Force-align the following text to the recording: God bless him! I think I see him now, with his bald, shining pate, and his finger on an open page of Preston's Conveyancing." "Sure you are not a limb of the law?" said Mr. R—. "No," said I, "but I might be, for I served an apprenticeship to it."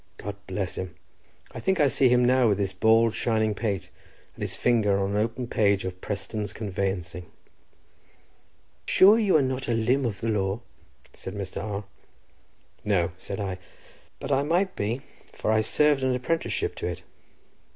God 0.17 0.35
bless 0.47 0.79
him! 0.79 0.95
I 1.51 1.59
think 1.59 1.79
I 1.79 1.87
see 1.87 2.09
him 2.09 2.25
now, 2.25 2.49
with 2.49 2.57
his 2.57 2.73
bald, 2.73 3.13
shining 3.13 3.53
pate, 3.53 3.91
and 4.33 4.41
his 4.41 4.55
finger 4.55 4.97
on 4.99 5.11
an 5.11 5.17
open 5.21 5.45
page 5.45 5.85
of 5.85 6.01
Preston's 6.01 6.53
Conveyancing." 6.53 7.27
"Sure 8.87 9.19
you 9.19 9.35
are 9.37 9.43
not 9.43 9.67
a 9.67 9.73
limb 9.75 10.07
of 10.07 10.19
the 10.19 10.29
law?" 10.29 10.61
said 11.13 11.35
Mr. 11.35 11.61
R—. 11.63 11.83
"No," 12.83 13.11
said 13.19 13.39
I, 13.39 13.59
"but 14.19 14.31
I 14.31 14.41
might 14.41 14.75
be, 14.75 15.01
for 15.33 15.51
I 15.51 15.61
served 15.61 16.01
an 16.01 16.15
apprenticeship 16.15 16.73
to 16.77 16.87
it." 16.87 17.03